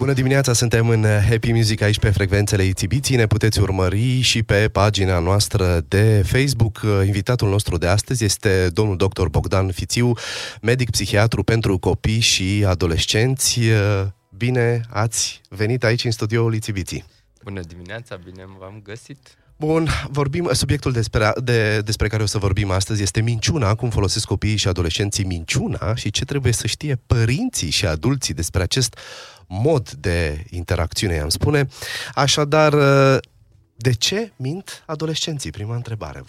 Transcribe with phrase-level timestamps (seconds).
[0.00, 3.16] Bună dimineața, suntem în Happy Music aici pe frecvențele Itibiții.
[3.16, 6.80] Ne puteți urmări și pe pagina noastră de Facebook.
[7.06, 9.26] Invitatul nostru de astăzi este domnul dr.
[9.26, 10.12] Bogdan Fițiu,
[10.62, 13.60] medic psihiatru pentru copii și adolescenți.
[14.36, 17.04] Bine ați venit aici în studioul Itibiții.
[17.44, 19.18] Bună dimineața, bine v-am găsit.
[19.56, 24.26] Bun, vorbim, subiectul despre, de, despre care o să vorbim astăzi este minciuna, cum folosesc
[24.26, 28.98] copiii și adolescenții minciuna și ce trebuie să știe părinții și adulții despre acest
[29.50, 31.68] mod de interacțiune, i-am spune.
[32.14, 32.74] Așadar,
[33.76, 35.50] de ce mint adolescenții?
[35.50, 36.22] Prima întrebare.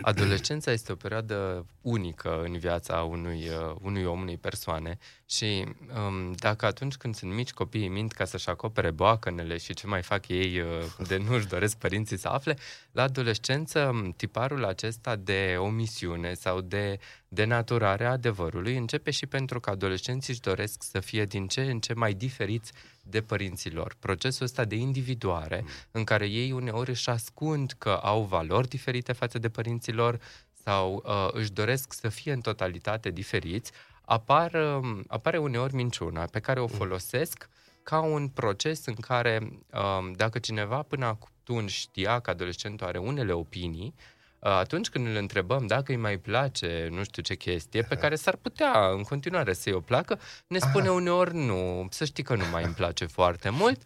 [0.00, 4.98] Adolescența este o perioadă unică în viața unui, uh, unui om, unei persoane
[5.30, 5.64] și
[6.06, 10.02] um, dacă atunci când sunt mici copiii mint ca să-și acopere boacănele și ce mai
[10.02, 10.66] fac ei uh,
[11.06, 12.56] de nu-și doresc părinții să afle,
[12.92, 16.98] la adolescență um, tiparul acesta de omisiune sau de
[17.28, 21.80] denaturare a adevărului începe și pentru că adolescenții își doresc să fie din ce în
[21.80, 22.72] ce mai diferiți
[23.02, 23.96] de părinților.
[23.98, 29.38] Procesul ăsta de individuare, în care ei uneori își ascund că au valori diferite față
[29.38, 30.20] de părinților
[30.64, 33.72] sau uh, își doresc să fie în totalitate diferiți,
[34.12, 36.76] apar, uh, apare uneori minciuna pe care o mm.
[36.76, 37.48] folosesc
[37.82, 43.32] ca un proces în care uh, dacă cineva până atunci știa că adolescentul are unele
[43.32, 43.94] opinii,
[44.38, 48.36] atunci când îl întrebăm dacă îi mai place nu știu ce chestie, pe care s-ar
[48.36, 52.64] putea în continuare să-i o placă, ne spune uneori nu, să știi că nu mai
[52.64, 53.82] îmi place foarte mult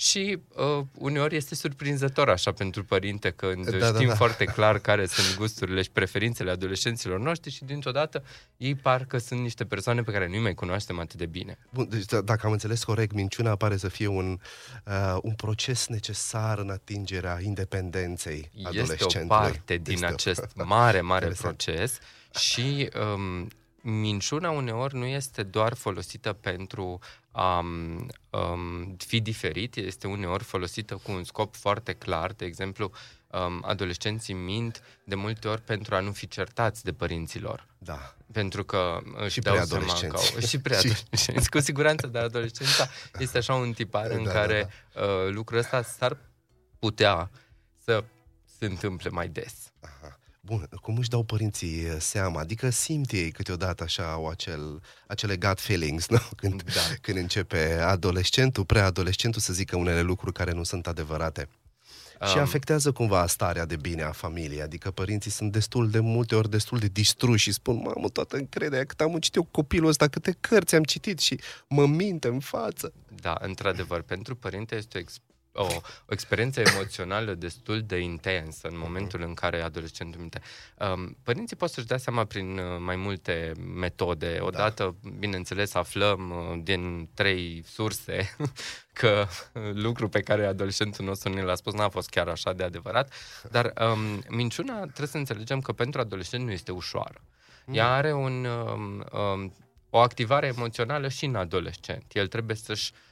[0.00, 4.14] și uh, uneori este surprinzător așa pentru părinte când da, știm da, da.
[4.14, 8.24] foarte clar care sunt gusturile și preferințele adolescenților noștri și dintr-o dată
[8.56, 11.58] ei parcă sunt niște persoane pe care nu mai cunoaștem atât de bine.
[11.70, 14.38] Bun, deci da, dacă am înțeles corect, minciuna pare să fie un,
[14.84, 19.06] uh, un proces necesar în atingerea independenței adolescentului.
[19.06, 20.64] Este o parte din este acest o...
[20.76, 21.98] mare, mare proces
[22.38, 23.48] și um,
[23.82, 26.98] minciuna uneori nu este doar folosită pentru
[27.30, 32.32] a um, fi diferit, este uneori folosită cu un scop foarte clar.
[32.32, 32.90] De exemplu,
[33.26, 37.66] um, adolescenții mint de multe ori pentru a nu fi certați de părinților.
[37.78, 38.14] Da.
[38.32, 42.88] Pentru că își și dau seama că au, și preadolescenți, cu siguranță, dar adolescența
[43.18, 45.06] este așa un tipar da, în da, care da, da.
[45.06, 46.16] Uh, lucrul ăsta s-ar
[46.78, 47.30] putea
[47.84, 48.04] să
[48.58, 49.72] se întâmple mai des.
[49.80, 50.17] Aha.
[50.48, 52.40] Bun, cum își dau părinții uh, seama?
[52.40, 56.18] Adică simt ei câteodată așa au acel, acele gut feelings, nu?
[56.36, 56.80] Când, da.
[57.00, 61.48] când începe adolescentul, preadolescentul să zică unele lucruri care nu sunt adevărate.
[62.20, 64.62] Um, și afectează cumva starea de bine a familiei.
[64.62, 68.84] Adică părinții sunt destul de multe ori destul de distruși și spun, mamă, toată încrederea,
[68.84, 72.92] cât am citit eu copilul ăsta, câte cărți am citit și mă minte în față.
[73.20, 75.00] Da, într-adevăr, pentru părinte este o
[75.58, 75.66] o,
[76.06, 80.40] o experiență emoțională destul de intensă în momentul în care adolescentul minte.
[80.78, 84.38] Um, părinții pot să-și dea seama prin uh, mai multe metode.
[84.40, 85.10] Odată, da.
[85.18, 88.34] bineînțeles, aflăm uh, din trei surse
[89.00, 89.26] că
[89.72, 93.12] lucru pe care adolescentul nostru ne l-a spus n-a fost chiar așa de adevărat,
[93.50, 97.20] dar um, minciuna trebuie să înțelegem că pentru adolescent nu este ușoară.
[97.64, 97.74] Mm.
[97.74, 99.52] Ea are un, um, um,
[99.90, 102.04] o activare emoțională și în adolescent.
[102.12, 103.07] El trebuie să-și uh, uh,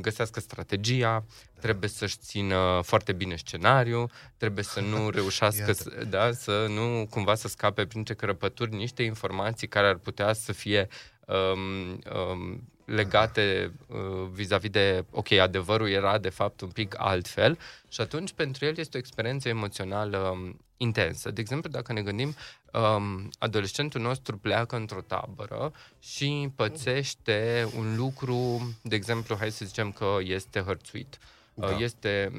[0.00, 1.24] găsească strategia,
[1.60, 4.06] trebuie să-și țină foarte bine scenariu,
[4.36, 9.68] trebuie să nu reușească, să, da, să nu cumva să scape printre cărăpături niște informații
[9.68, 10.88] care ar putea să fie
[11.26, 11.98] um,
[12.32, 17.58] um, legate uh, vis-a-vis de, ok, adevărul era de fapt un pic altfel
[17.88, 21.30] și atunci pentru el este o experiență emoțională um, intensă.
[21.30, 22.34] De exemplu, dacă ne gândim,
[22.72, 29.92] um, adolescentul nostru pleacă într-o tabără și pățește un lucru, de exemplu, hai să zicem
[29.92, 31.18] că este hărțuit.
[31.54, 31.66] Da.
[31.66, 32.30] Uh, este,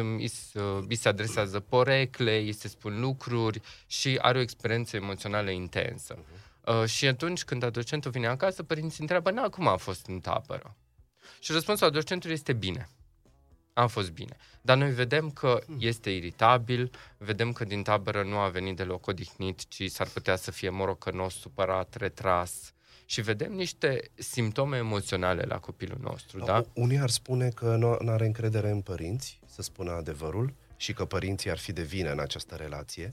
[0.00, 0.30] um, îi,
[0.88, 6.14] îi se adresează porecle, îi se spun lucruri și are o experiență emoțională intensă.
[6.14, 6.43] Uh-huh.
[6.66, 10.76] Uh, și atunci când adolescentul vine acasă, părinții întreabă, na, cum a fost în tabără?
[11.40, 12.88] Și răspunsul adolescentului este bine.
[13.72, 14.36] A fost bine.
[14.62, 15.76] Dar noi vedem că hmm.
[15.80, 20.50] este iritabil, vedem că din tabără nu a venit deloc odihnit, ci s-ar putea să
[20.50, 22.72] fie morocănos, supărat, retras.
[23.06, 26.44] Și vedem niște simptome emoționale la copilul nostru, da?
[26.44, 26.64] da?
[26.74, 31.50] Unii ar spune că nu are încredere în părinți, să spună adevărul, și că părinții
[31.50, 33.12] ar fi de vină în această relație.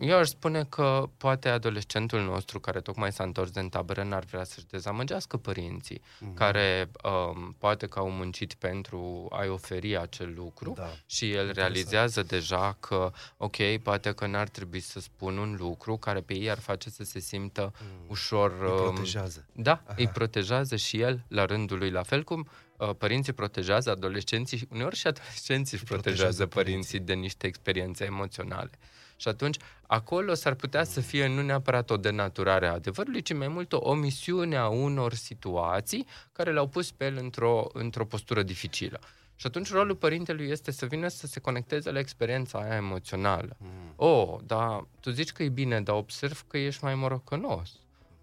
[0.00, 4.44] Eu aș spune că poate adolescentul nostru care tocmai s-a întors din tabără n-ar vrea
[4.44, 6.34] să-și dezamăgească părinții, mm-hmm.
[6.34, 10.90] care um, poate că au muncit pentru a-i oferi acel lucru da.
[11.06, 11.56] și el Interesant.
[11.56, 16.50] realizează deja că, ok, poate că n-ar trebui să spun un lucru care pe ei
[16.50, 18.06] ar face să se simtă mm.
[18.08, 18.52] ușor...
[18.62, 19.46] Îi um, protejează.
[19.52, 19.94] Da, Aha.
[19.98, 24.96] îi protejează și el la rândul lui, la fel cum uh, părinții protejează adolescenții, uneori
[24.96, 28.70] și adolescenții își protejează, protejează părinții de niște experiențe emoționale.
[29.16, 29.56] Și atunci,
[29.86, 33.78] acolo s-ar putea să fie nu neapărat o denaturare a adevărului, ci mai mult o
[33.82, 39.00] omisiune a unor situații care le-au pus pe el într-o, într-o postură dificilă.
[39.36, 43.56] Și atunci rolul părintelui este să vină să se conecteze la experiența aia emoțională.
[43.58, 43.92] Mm.
[43.96, 47.70] Oh, dar tu zici că e bine, dar observ că ești mai morocănos.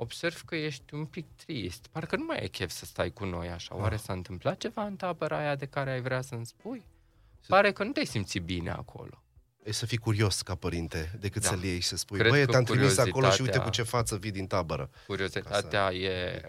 [0.01, 1.87] Observ că ești un pic trist.
[1.91, 3.75] Parcă nu mai e chef să stai cu noi așa.
[3.75, 4.01] Oare ah.
[4.01, 6.85] s-a întâmplat ceva în tabăra aia de care ai vrea să-mi spui?
[7.47, 9.23] Pare că nu te-ai simțit bine acolo.
[9.63, 11.47] E să fii curios ca părinte, decât da.
[11.47, 14.31] să-l iei și să spui, băie, te-am trimis acolo și uite cu ce față vii
[14.31, 14.89] din tabără.
[15.07, 15.95] Curiozitatea să...
[15.95, 16.41] e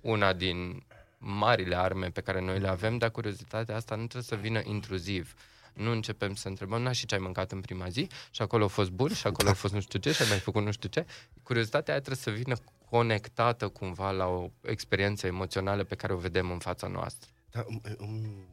[0.00, 0.82] una din
[1.18, 5.34] marile arme pe care noi le avem, dar curiozitatea asta nu trebuie să vină intruziv.
[5.72, 8.08] Nu începem să întrebăm, na, și ce ai mâncat în prima zi?
[8.30, 10.38] Și acolo a fost bun, și acolo a fost nu știu ce, și ai mai
[10.38, 11.06] făcut nu știu ce.
[11.42, 12.56] Curiozitatea aia trebuie să vină
[12.90, 17.30] conectată cumva la o experiență emoțională pe care o vedem în fața noastră.
[17.50, 18.48] Da, um, um,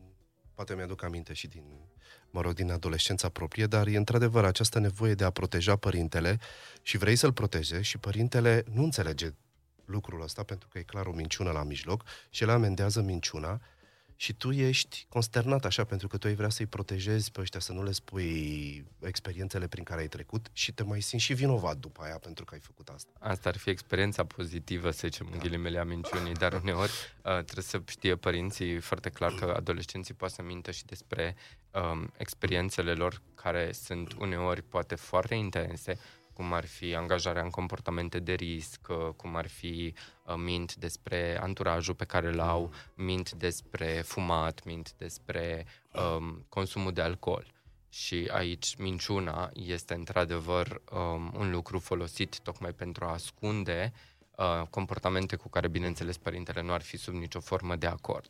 [0.54, 1.64] poate mi-aduc aminte și din,
[2.30, 6.40] mă rog, din adolescența proprie, dar e într-adevăr această nevoie de a proteja părintele
[6.82, 9.30] și vrei să-l protejezi și părintele nu înțelege
[9.86, 13.62] lucrul ăsta pentru că e clar o minciună la mijloc și el amendează minciuna
[14.20, 17.72] și tu ești consternat așa pentru că tu ai vrea să-i protejezi pe ăștia, să
[17.72, 22.02] nu le spui experiențele prin care ai trecut și te mai simți și vinovat după
[22.02, 23.10] aia pentru că ai făcut asta.
[23.20, 27.64] Asta ar fi experiența pozitivă, să zicem, în ghilimele a minciunii, dar uneori uh, trebuie
[27.64, 31.36] să știe părinții foarte clar că adolescenții poate să mintă și despre
[31.72, 36.00] um, experiențele lor care sunt uneori poate foarte intense,
[36.38, 39.94] cum ar fi angajarea în comportamente de risc, uh, cum ar fi
[40.26, 46.94] uh, mint despre anturajul pe care îl au, mint despre fumat, mint despre um, consumul
[46.94, 47.46] de alcool.
[47.90, 53.94] Și aici minciuna este într-adevăr um, un lucru folosit tocmai pentru a ascunde
[54.36, 58.30] uh, comportamente cu care, bineînțeles, părintele nu ar fi sub nicio formă de acord.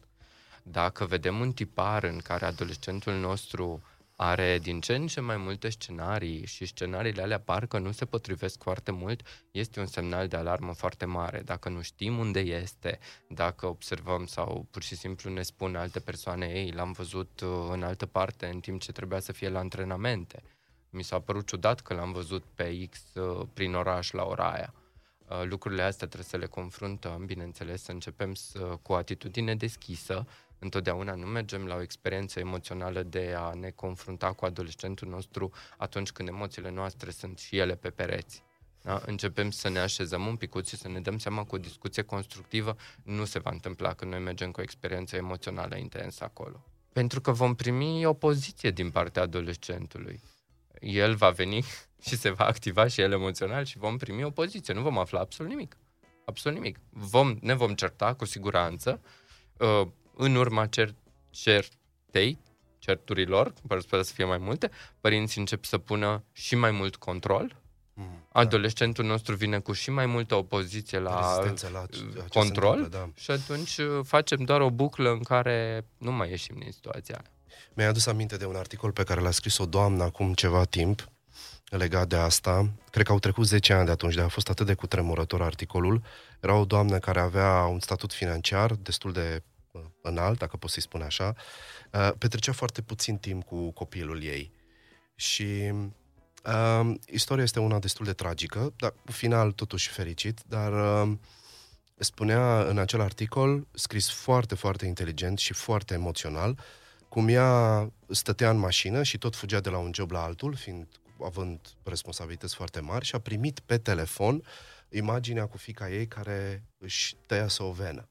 [0.63, 3.81] Dacă vedem un tipar în care adolescentul nostru
[4.19, 8.63] are din ce în ce mai multe scenarii și scenariile alea parcă nu se potrivesc
[8.63, 9.21] foarte mult,
[9.51, 11.41] este un semnal de alarmă foarte mare.
[11.41, 12.99] Dacă nu știm unde este,
[13.29, 17.83] dacă observăm sau pur și simplu ne spun alte persoane, ei, l-am văzut uh, în
[17.83, 20.43] altă parte în timp ce trebuia să fie la antrenamente.
[20.89, 24.73] Mi s-a părut ciudat că l-am văzut pe X uh, prin oraș la ora aia.
[25.27, 30.27] Uh, lucrurile astea trebuie să le confruntăm, bineînțeles, să începem să, cu o atitudine deschisă,
[30.59, 36.11] întotdeauna nu mergem la o experiență emoțională de a ne confrunta cu adolescentul nostru atunci
[36.11, 38.43] când emoțiile noastre sunt și ele pe pereți.
[38.81, 39.01] Da?
[39.05, 42.75] Începem să ne așezăm un pic și să ne dăm seama că o discuție constructivă
[43.03, 46.65] nu se va întâmpla când noi mergem cu o experiență emoțională intensă acolo.
[46.93, 50.21] Pentru că vom primi opoziție din partea adolescentului.
[50.79, 51.63] El va veni
[52.07, 54.73] și se va activa și el emoțional și vom primi opoziție.
[54.73, 55.77] Nu vom afla absolut nimic.
[56.25, 56.79] Absolut nimic.
[56.89, 59.01] Vom, ne vom certa cu siguranță.
[60.17, 60.95] Uh, în urma cer-
[61.29, 62.37] certei,
[62.79, 67.55] certurilor, sper să fie mai multe, părinții încep să pună și mai mult control.
[67.93, 69.09] Mm, Adolescentul da.
[69.09, 73.09] nostru vine cu și mai multă opoziție la, la control întâmplă, da.
[73.15, 77.31] și atunci uh, facem doar o buclă în care nu mai ieșim din situația aia.
[77.73, 81.09] Mi-a adus aminte de un articol pe care l-a scris o doamnă acum ceva timp
[81.69, 82.69] legat de asta.
[82.91, 86.01] Cred că au trecut 10 ani de atunci, de a fost atât de cutremurător articolul.
[86.39, 89.43] Era o doamnă care avea un statut financiar destul de
[90.01, 91.35] înalt, dacă pot să-i spun așa,
[91.93, 94.51] uh, petrecea foarte puțin timp cu copilul ei.
[95.15, 95.71] Și
[96.45, 101.17] uh, istoria este una destul de tragică, dar cu final totuși fericit, dar uh,
[101.97, 106.59] spunea în acel articol, scris foarte, foarte inteligent și foarte emoțional,
[107.09, 110.87] cum ea stătea în mașină și tot fugea de la un job la altul, fiind
[111.23, 114.43] având responsabilități foarte mari și a primit pe telefon
[114.89, 118.07] imaginea cu fica ei care își tăia să o venă.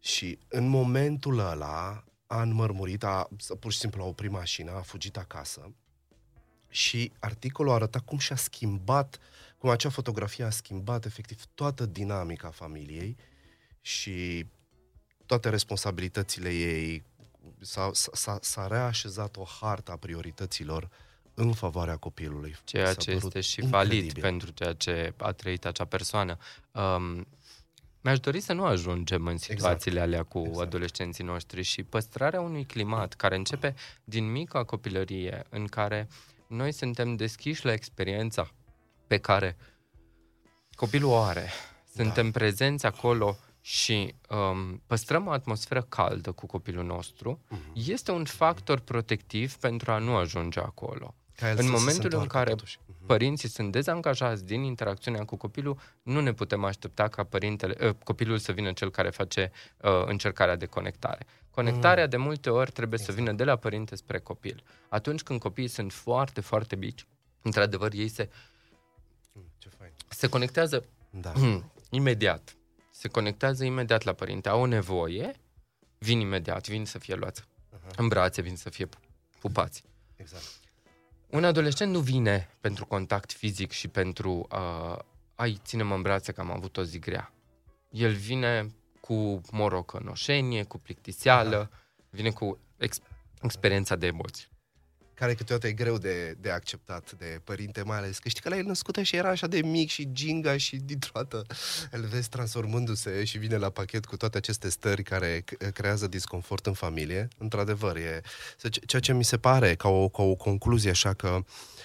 [0.00, 3.28] Și în momentul ăla a înmărmurit, a,
[3.60, 5.72] pur și simplu a oprit mașina, a fugit acasă
[6.68, 9.18] și articolul arăta cum și-a schimbat,
[9.58, 13.16] cum acea fotografie a schimbat efectiv toată dinamica familiei
[13.80, 14.46] și
[15.26, 17.04] toate responsabilitățile ei,
[17.60, 20.88] s-a, s-a, s-a reașezat o hartă a priorităților
[21.34, 22.56] în favoarea copilului.
[22.64, 23.98] Ceea ce este și incredibil.
[24.00, 26.36] valid pentru ceea ce a trăit acea persoană.
[26.72, 27.26] Um,
[28.00, 29.50] mi-aș dori să nu ajungem în exact.
[29.50, 30.12] situațiile exact.
[30.12, 30.66] alea cu exact.
[30.66, 33.74] adolescenții noștri și păstrarea unui climat care începe
[34.04, 36.08] din mica copilărie, în care
[36.46, 38.50] noi suntem deschiși la experiența
[39.06, 39.56] pe care
[40.74, 41.48] copilul o are.
[41.94, 42.38] Suntem da.
[42.38, 47.72] prezenți acolo și um, păstrăm o atmosferă caldă cu copilul nostru, uh-huh.
[47.72, 51.14] este un factor protectiv pentru a nu ajunge acolo.
[51.56, 52.78] În momentul în care totuși
[53.08, 58.38] părinții sunt dezangajați din interacțiunea cu copilul, nu ne putem aștepta ca părintele, uh, copilul
[58.38, 59.50] să vină cel care face
[59.80, 61.26] uh, încercarea de conectare.
[61.50, 62.10] Conectarea mm.
[62.10, 63.16] de multe ori trebuie exact.
[63.16, 64.62] să vină de la părinte spre copil.
[64.88, 67.06] Atunci când copiii sunt foarte, foarte mici,
[67.42, 68.28] într-adevăr, ei se,
[69.32, 69.92] Mm, Ce fain.
[70.08, 71.32] se conectează Da.
[71.90, 72.56] imediat.
[72.90, 74.48] Se conectează imediat la părinte.
[74.48, 75.34] Au o nevoie,
[75.98, 77.88] vin imediat, vin să fie luați Aha.
[77.96, 78.88] în brațe, vin să fie
[79.38, 79.82] pupați.
[80.16, 80.44] Exact.
[81.30, 84.98] Un adolescent nu vine pentru contact fizic și pentru uh,
[85.34, 87.32] ai, ține-mă în brațe că am avut o zi grea.
[87.90, 91.70] El vine cu morocănoșenie, cu plictiseală,
[92.10, 93.00] vine cu ex-
[93.42, 94.48] experiența de emoții.
[95.18, 98.56] Care câteodată e greu de, de acceptat de părinte, mai ales că știi că la
[98.56, 101.46] el născută și era așa de mic și ginga și dintr-o dată
[101.90, 106.66] îl vezi transformându-se și vine la pachet cu toate aceste stări care c- creează disconfort
[106.66, 107.28] în familie.
[107.38, 108.20] Într-adevăr, e
[108.70, 111.44] ce- ceea ce mi se pare ca o, ca o concluzie așa că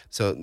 [0.09, 0.35] să,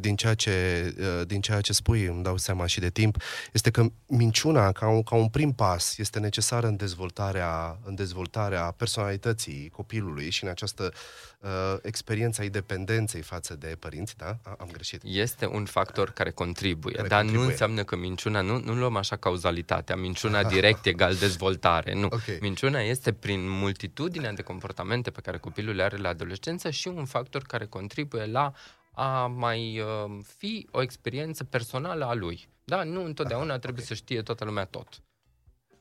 [0.00, 0.94] din, ceea ce,
[1.26, 5.02] din ceea ce spui, îmi dau seama și de timp, este că minciuna, ca un,
[5.02, 10.92] ca un prim pas, este necesară în dezvoltarea, în dezvoltarea personalității copilului și în această
[11.40, 14.38] uh, experiență a independenței față de părinți, da?
[14.42, 15.00] A, am greșit.
[15.04, 17.46] Este un factor care contribuie, Care dar contribuie.
[17.46, 22.06] nu înseamnă că minciuna, nu, nu luăm așa cauzalitatea, minciuna direct egal dezvoltare, nu.
[22.06, 22.40] Ok.
[22.40, 27.04] Minciuna este prin multitudinea de comportamente pe care copilul le are la adolescență și un
[27.04, 28.52] factor care contribuie la
[28.92, 32.48] a mai uh, fi o experiență personală a lui.
[32.64, 35.02] Da, nu întotdeauna trebuie să știe toată lumea tot.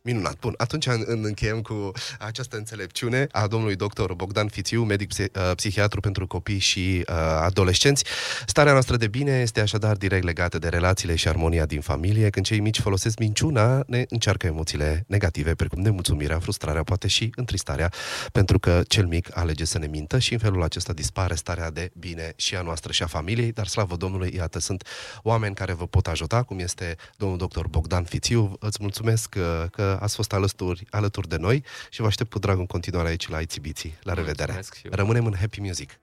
[0.07, 0.39] Minunat.
[0.39, 5.31] Bun, atunci în, în încheiem cu această înțelepciune a domnului doctor Bogdan Fițiu, medic psi-
[5.35, 8.03] uh, psihiatru pentru copii și uh, adolescenți.
[8.45, 12.29] Starea noastră de bine este așadar direct legată de relațiile și armonia din familie.
[12.29, 17.91] Când cei mici folosesc minciuna, ne încearcă emoțiile negative, precum nemulțumirea, frustrarea, poate și întristarea,
[18.31, 21.91] pentru că cel mic alege să ne mintă și în felul acesta dispare starea de
[21.99, 24.87] bine și a noastră și a familiei, dar slavă Domnului, iată, sunt
[25.21, 28.53] oameni care vă pot ajuta, cum este domnul doctor Bogdan Fițiu.
[28.59, 32.57] Îți mulțumesc uh, că ați fost alături, alături de noi și vă aștept cu drag
[32.57, 33.97] în continuare aici la Ițibiții.
[34.01, 34.51] La revedere!
[34.51, 34.91] Mulțumesc și eu.
[34.95, 35.99] Rămânem în happy music!